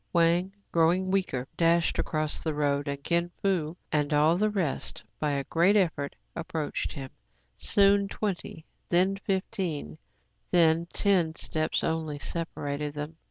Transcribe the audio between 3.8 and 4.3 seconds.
and